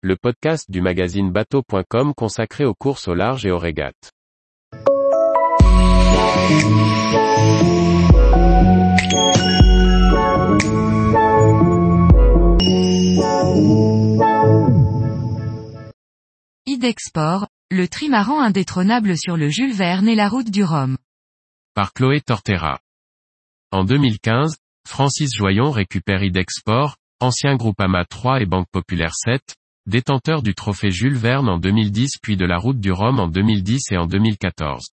[0.00, 4.12] le podcast du magazine bateau.com consacré aux courses au large et aux régates.
[16.66, 20.96] Idexport, le trimaran indétrônable sur le Jules Verne et la route du Rhum.
[21.74, 22.78] Par Chloé Tortera.
[23.72, 29.42] En 2015, Francis Joyon récupère Idexport, ancien Groupama 3 et Banque Populaire 7,
[29.88, 33.90] détenteur du trophée Jules Verne en 2010 puis de la route du Rhum en 2010
[33.90, 34.90] et en 2014.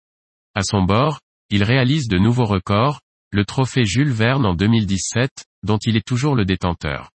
[0.57, 3.01] À son bord, il réalise de nouveaux records,
[3.31, 7.11] le trophée Jules Verne en 2017, dont il est toujours le détenteur.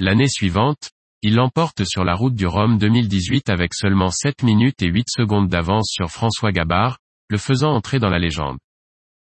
[0.00, 4.88] L'année suivante, il l'emporte sur la route du Rhum 2018 avec seulement 7 minutes et
[4.88, 6.96] 8 secondes d'avance sur François Gabard,
[7.28, 8.56] le faisant entrer dans la légende.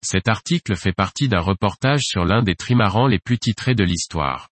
[0.03, 4.48] Cet article fait partie d'un reportage sur l'un des trimarans les plus titrés de l'histoire.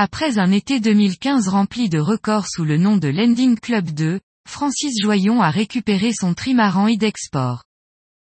[0.00, 4.94] Après un été 2015 rempli de records sous le nom de Landing Club 2, Francis
[5.02, 7.64] Joyon a récupéré son trimaran Idexport.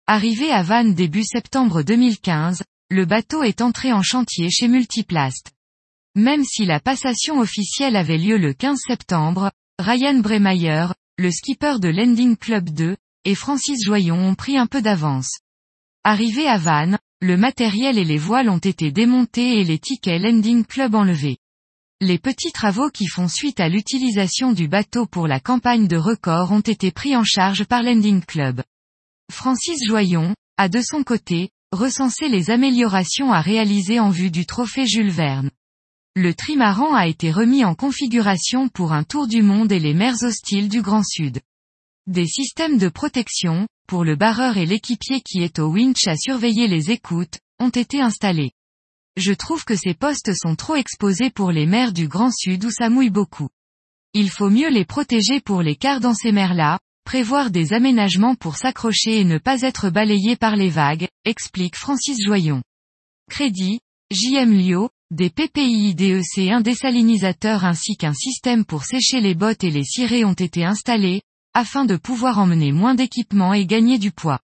[0.07, 5.53] Arrivé à Vannes début septembre 2015, le bateau est entré en chantier chez Multiplast.
[6.15, 10.87] Même si la passation officielle avait lieu le 15 septembre, Ryan Bremeyer,
[11.19, 12.97] le skipper de Landing Club 2,
[13.27, 15.41] et Francis Joyon ont pris un peu d'avance.
[16.05, 20.65] Arrivé à Vannes, le matériel et les voiles ont été démontés et les tickets Landing
[20.65, 21.37] Club enlevés.
[22.03, 26.53] Les petits travaux qui font suite à l'utilisation du bateau pour la campagne de record
[26.53, 28.63] ont été pris en charge par Landing Club.
[29.33, 34.87] Francis Joyon, a de son côté, recensé les améliorations à réaliser en vue du trophée
[34.87, 35.51] Jules Verne.
[36.15, 40.23] Le trimaran a été remis en configuration pour un tour du monde et les mers
[40.23, 41.41] hostiles du Grand Sud.
[42.07, 46.69] Des systèmes de protection, pour le barreur et l'équipier qui est au winch à surveiller
[46.69, 48.53] les écoutes, ont été installés.
[49.17, 52.71] Je trouve que ces postes sont trop exposés pour les mers du Grand Sud où
[52.71, 53.49] ça mouille beaucoup.
[54.13, 58.57] Il faut mieux les protéger pour les quarts dans ces mers-là, prévoir des aménagements pour
[58.57, 62.63] s'accrocher et ne pas être balayé par les vagues, explique Francis Joyon.
[63.31, 69.65] Crédit, JM Lio, des PPI DEC un désalinisateur ainsi qu'un système pour sécher les bottes
[69.65, 71.23] et les cirés ont été installés,
[71.55, 74.41] afin de pouvoir emmener moins d'équipement et gagner du poids.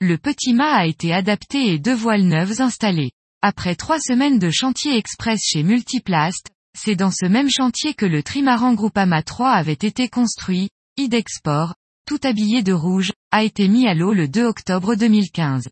[0.00, 3.12] Le petit mât a été adapté et deux voiles neuves installées.
[3.46, 8.22] Après trois semaines de chantier express chez Multiplast, c'est dans ce même chantier que le
[8.22, 11.74] trimaran Groupama 3 avait été construit, Idexport,
[12.06, 15.68] tout habillé de rouge, a été mis à l'eau le 2 octobre 2015.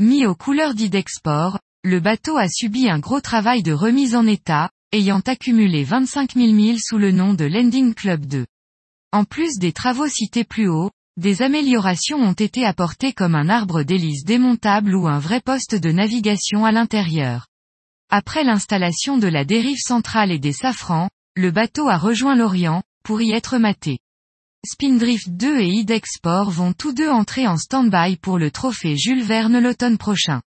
[0.00, 4.68] Mis aux couleurs d'Idexport, le bateau a subi un gros travail de remise en état,
[4.92, 8.44] ayant accumulé 25 000 milles sous le nom de Landing Club 2.
[9.12, 13.82] En plus des travaux cités plus haut, des améliorations ont été apportées comme un arbre
[13.82, 17.48] d'hélice démontable ou un vrai poste de navigation à l'intérieur.
[18.08, 23.20] Après l'installation de la dérive centrale et des safrans, le bateau a rejoint l'Orient, pour
[23.20, 23.98] y être maté.
[24.64, 29.58] Spindrift 2 et Idexport vont tous deux entrer en stand-by pour le trophée Jules Verne
[29.58, 30.40] l'automne prochain.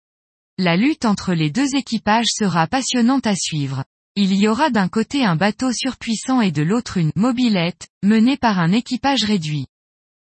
[0.58, 3.84] La lutte entre les deux équipages sera passionnante à suivre.
[4.16, 8.58] Il y aura d'un côté un bateau surpuissant et de l'autre une mobilette, menée par
[8.58, 9.66] un équipage réduit.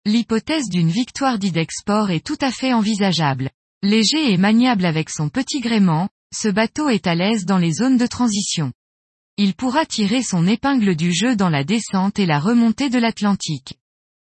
[0.06, 3.51] L'hypothèse d'une victoire d'Idexport est tout à fait envisageable.
[3.84, 7.97] Léger et maniable avec son petit gréement, ce bateau est à l'aise dans les zones
[7.97, 8.73] de transition.
[9.38, 13.75] Il pourra tirer son épingle du jeu dans la descente et la remontée de l'Atlantique.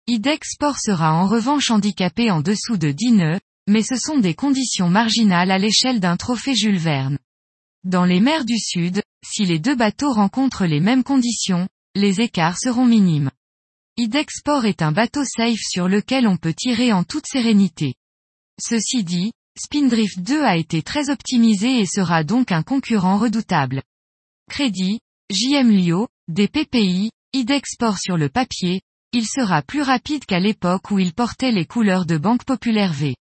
[0.07, 4.89] Idexport sera en revanche handicapé en dessous de 10 nœuds, mais ce sont des conditions
[4.89, 7.19] marginales à l'échelle d'un trophée Jules Verne.
[7.83, 12.57] Dans les mers du Sud, si les deux bateaux rencontrent les mêmes conditions, les écarts
[12.57, 13.29] seront minimes.
[14.01, 17.95] Idexport est un bateau safe sur lequel on peut tirer en toute sérénité.
[18.57, 23.83] Ceci dit, Spindrift 2 a été très optimisé et sera donc un concurrent redoutable.
[24.49, 28.79] Crédit, JM Lio, des PPI, Idexport sur le papier,
[29.11, 33.17] il sera plus rapide qu'à l'époque où il portait les couleurs de Banque Populaire V.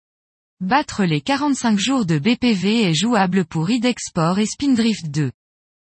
[0.59, 5.31] Battre les 45 jours de BPV est jouable pour Idexport et Spindrift 2.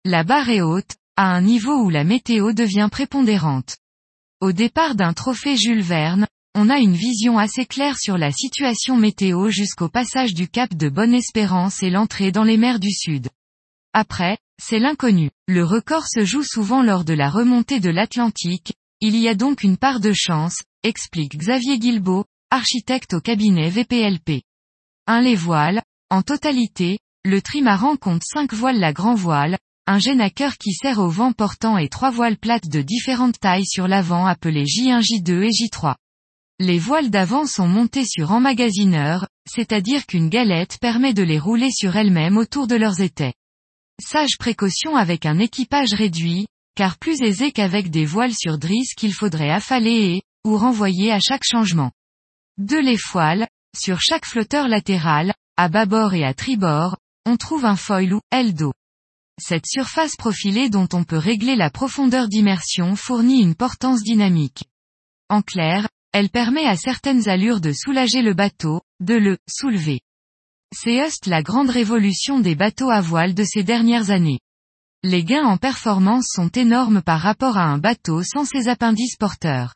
[0.06, 3.76] La barre est haute, à un niveau où la météo devient prépondérante.
[4.40, 8.96] Au départ d'un trophée Jules Verne, on a une vision assez claire sur la situation
[8.96, 13.28] météo jusqu'au passage du cap de Bonne-Espérance et l'entrée dans les mers du Sud.
[13.92, 15.30] Après, c'est l'inconnu.
[15.46, 18.72] Le record se joue souvent lors de la remontée de l'Atlantique,
[19.02, 24.42] il y a donc une part de chance, explique Xavier Guilbeault, architecte au cabinet VPLP.
[25.06, 29.58] 1 les voiles, en totalité, le trimaran compte 5 voiles la grand voile,
[29.90, 33.88] un génaqueur qui sert au vent portant et 3 voiles plates de différentes tailles sur
[33.88, 35.96] l'avant appelées J1, J2 et J3.
[36.60, 41.96] Les voiles d'avant sont montées sur emmagasineur, c'est-à-dire qu'une galette permet de les rouler sur
[41.96, 43.34] elles-mêmes autour de leurs étais.
[44.00, 46.46] Sage précaution avec un équipage réduit,
[46.76, 51.18] car plus aisé qu'avec des voiles sur drisse qu'il faudrait affaler et, ou renvoyer à
[51.18, 51.90] chaque changement.
[52.58, 56.96] Deux les foiles, sur chaque flotteur latéral, à bâbord et à tribord,
[57.26, 58.72] on trouve un foil ou aile d'eau.
[59.42, 64.64] Cette surface profilée dont on peut régler la profondeur d'immersion fournit une portance dynamique.
[65.30, 70.02] En clair, elle permet à certaines allures de soulager le bateau, de le soulever.
[70.74, 74.40] C'est juste la grande révolution des bateaux à voile de ces dernières années.
[75.02, 79.74] Les gains en performance sont énormes par rapport à un bateau sans ses appendices porteurs.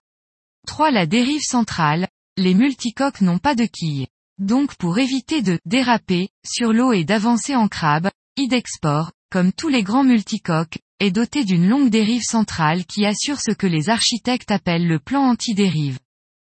[0.66, 0.90] 3.
[0.90, 2.06] La dérive centrale,
[2.36, 4.08] les multicoques n'ont pas de quilles.
[4.38, 9.82] Donc pour éviter de déraper sur l'eau et d'avancer en crabe, Idexport, comme tous les
[9.82, 14.86] grands multicoques, est doté d'une longue dérive centrale qui assure ce que les architectes appellent
[14.86, 15.98] le plan anti-dérive.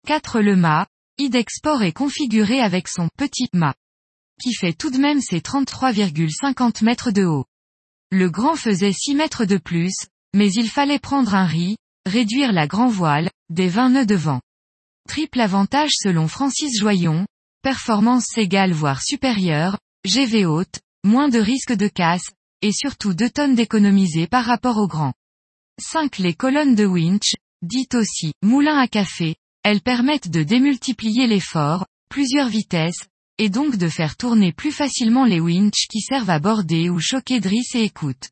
[0.08, 0.40] 4.
[0.40, 0.88] Le mât,
[1.18, 3.76] Idexport est configuré avec son petit mât,
[4.42, 7.44] qui fait tout de même ses 33,50 mètres de haut.
[8.10, 9.94] Le grand faisait 6 mètres de plus,
[10.34, 14.40] mais il fallait prendre un riz, réduire la grand voile, des 20 nœuds de vent.
[15.08, 17.24] Triple avantage selon Francis Joyon,
[17.62, 22.32] performance égale voire supérieure, GV haute, moins de risque de casse,
[22.64, 25.12] et surtout 2 tonnes d'économiser par rapport au grand.
[25.78, 26.16] 5.
[26.16, 32.48] Les colonnes de winch, dites aussi moulin à café, elles permettent de démultiplier l'effort, plusieurs
[32.48, 33.06] vitesses,
[33.36, 37.38] et donc de faire tourner plus facilement les winches qui servent à border ou choquer
[37.38, 38.30] drisse et écoute.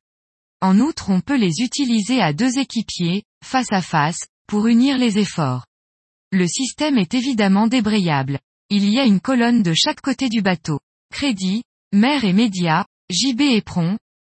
[0.62, 5.18] En outre on peut les utiliser à deux équipiers, face à face, pour unir les
[5.18, 5.66] efforts.
[6.30, 8.38] Le système est évidemment débrayable.
[8.70, 10.80] Il y a une colonne de chaque côté du bateau.
[11.12, 13.60] Crédit, mer et média, JB et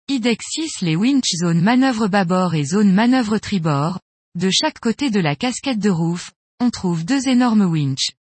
[0.07, 4.01] Pron, IDEX 6 les winch zone manœuvre bâbord et zone manœuvre tribord.
[4.35, 8.13] De chaque côté de la casquette de roof, on trouve deux énormes winches.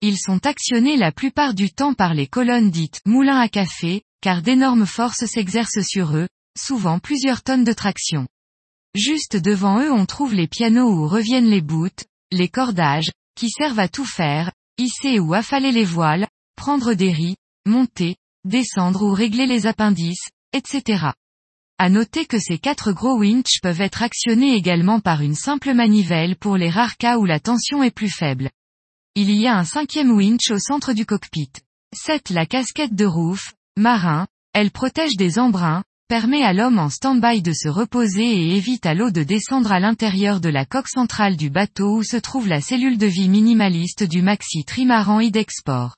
[0.00, 4.42] Ils sont actionnés la plupart du temps par les colonnes dites moulins à café, car
[4.42, 6.28] d'énormes forces s'exercent sur eux,
[6.58, 8.26] souvent plusieurs tonnes de traction.
[8.94, 13.80] Juste devant eux on trouve les pianos où reviennent les boots, les cordages, qui servent
[13.80, 17.36] à tout faire, hisser ou affaler les voiles, prendre des riz,
[17.66, 21.12] monter, descendre ou régler les appendices, etc.
[21.82, 26.36] À noter que ces quatre gros winches peuvent être actionnés également par une simple manivelle
[26.36, 28.50] pour les rares cas où la tension est plus faible.
[29.14, 31.50] Il y a un cinquième winch au centre du cockpit.
[31.94, 32.28] 7.
[32.28, 37.54] La casquette de roof, marin, elle protège des embruns, permet à l'homme en stand-by de
[37.54, 41.48] se reposer et évite à l'eau de descendre à l'intérieur de la coque centrale du
[41.48, 45.96] bateau où se trouve la cellule de vie minimaliste du maxi trimaran Idexport.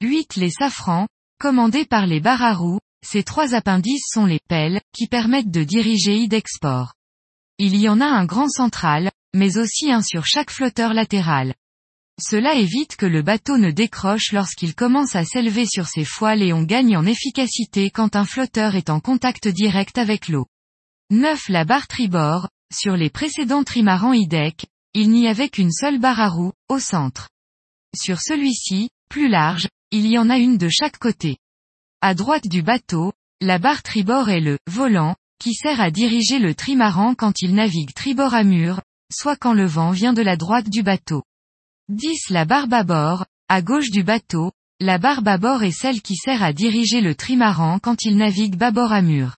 [0.00, 0.36] 8.
[0.36, 1.08] Les safrans,
[1.38, 2.64] commandés par les barres
[3.04, 6.94] ces trois appendices sont les pelles, qui permettent de diriger Idexport.
[7.58, 11.54] Il y en a un grand central, mais aussi un sur chaque flotteur latéral.
[12.20, 16.52] Cela évite que le bateau ne décroche lorsqu'il commence à s'élever sur ses foiles et
[16.52, 20.46] on gagne en efficacité quand un flotteur est en contact direct avec l'eau.
[21.10, 21.48] 9.
[21.48, 26.28] La barre tribord, sur les précédents trimarans IDEC, il n'y avait qu'une seule barre à
[26.28, 27.28] roue, au centre.
[27.96, 31.38] Sur celui-ci, plus large, il y en a une de chaque côté.
[32.02, 33.12] À droite du bateau,
[33.42, 37.92] la barre tribord est le volant, qui sert à diriger le trimaran quand il navigue
[37.92, 38.80] tribord à mur,
[39.12, 41.22] soit quand le vent vient de la droite du bateau.
[41.90, 42.30] 10.
[42.30, 44.50] La barre bâbord, à gauche du bateau,
[44.80, 48.92] la barre bâbord est celle qui sert à diriger le trimaran quand il navigue bâbord
[48.92, 49.36] à mur.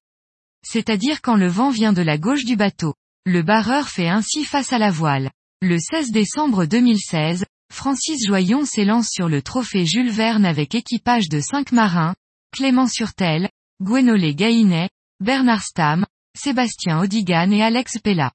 [0.65, 2.95] C'est-à-dire quand le vent vient de la gauche du bateau.
[3.27, 5.33] Le barreur fait ainsi face à la voile.
[5.63, 11.41] Le 16 décembre 2016, Francis Joyon s'élance sur le trophée Jules Verne avec équipage de
[11.41, 12.15] cinq marins,
[12.53, 13.49] Clément Surtel,
[13.83, 14.91] Gwenolé Gainet,
[15.21, 16.05] Bernard Stam,
[16.37, 18.31] Sébastien Odigan et Alex Pella.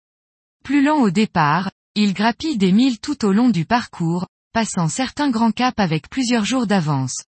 [0.64, 5.30] Plus lent au départ, il grappille des milles tout au long du parcours, passant certains
[5.30, 7.26] grands caps avec plusieurs jours d'avance.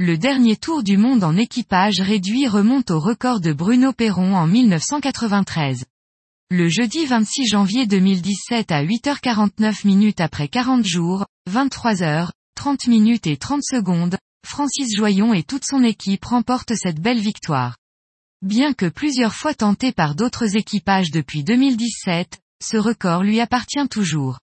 [0.00, 4.48] Le dernier tour du monde en équipage réduit remonte au record de Bruno Perron en
[4.48, 5.84] 1993.
[6.50, 13.28] Le jeudi 26 janvier 2017 à 8h49 minutes après 40 jours, 23 h 30 minutes
[13.28, 17.76] et 30 secondes, Francis Joyon et toute son équipe remportent cette belle victoire.
[18.42, 24.38] Bien que plusieurs fois tenté par d'autres équipages depuis 2017, ce record lui appartient toujours.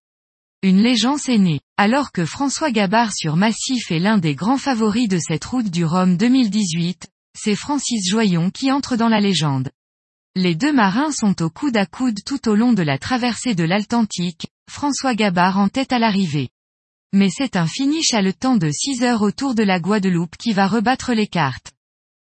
[0.61, 1.61] Une légende est née.
[1.77, 5.85] Alors que François Gabard sur Massif est l'un des grands favoris de cette route du
[5.85, 9.71] Rhum 2018, c'est Francis Joyon qui entre dans la légende.
[10.35, 13.63] Les deux marins sont au coude à coude tout au long de la traversée de
[13.63, 16.49] l'Atlantique, François Gabard en tête à l'arrivée
[17.13, 20.51] mais c'est un finish à le temps de 6 heures autour de la Guadeloupe qui
[20.51, 21.71] va rebattre les cartes.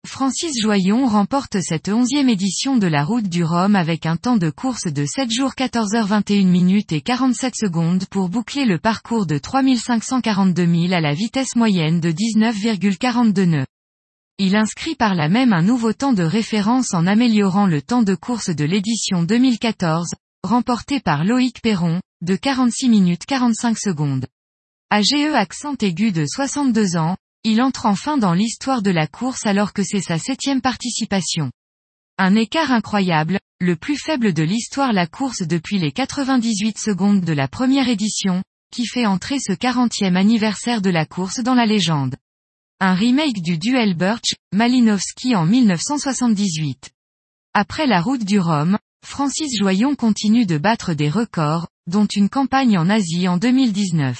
[0.07, 4.49] Francis Joyon remporte cette onzième édition de la route du Rhum avec un temps de
[4.49, 10.65] course de 7 jours 14h21 minutes et 47 secondes pour boucler le parcours de 3542
[10.65, 13.67] 000 à la vitesse moyenne de 19,42 nœuds.
[14.39, 18.15] Il inscrit par là même un nouveau temps de référence en améliorant le temps de
[18.15, 20.09] course de l'édition 2014,
[20.43, 24.25] remporté par Loïc Perron, de 46 minutes 45 secondes.
[24.93, 29.71] AGE accent aigu de 62 ans, il entre enfin dans l'histoire de la course alors
[29.71, 31.49] que c'est sa septième participation.
[32.17, 37.31] Un écart incroyable, le plus faible de l'histoire la course depuis les 98 secondes de
[37.31, 42.17] la première édition, qui fait entrer ce 40e anniversaire de la course dans la légende.
[42.81, 46.91] Un remake du duel Birch, Malinowski en 1978.
[47.53, 52.77] Après la route du Rhum, Francis Joyon continue de battre des records, dont une campagne
[52.77, 54.19] en Asie en 2019.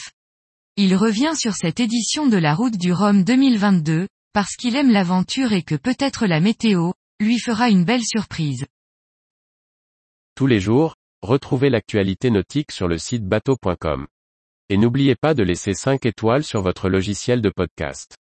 [0.78, 5.52] Il revient sur cette édition de la route du Rhum 2022, parce qu'il aime l'aventure
[5.52, 8.66] et que peut-être la météo, lui fera une belle surprise.
[10.36, 14.08] Tous les jours, retrouvez l'actualité nautique sur le site bateau.com.
[14.70, 18.16] Et n'oubliez pas de laisser 5 étoiles sur votre logiciel de podcast.